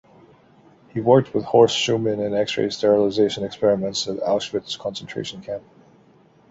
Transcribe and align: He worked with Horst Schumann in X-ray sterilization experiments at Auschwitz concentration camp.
He 0.89 0.99
worked 0.99 1.31
with 1.31 1.43
Horst 1.45 1.77
Schumann 1.77 2.19
in 2.21 2.33
X-ray 2.33 2.71
sterilization 2.71 3.43
experiments 3.43 4.07
at 4.07 4.17
Auschwitz 4.17 4.75
concentration 4.79 5.43
camp. 5.43 5.63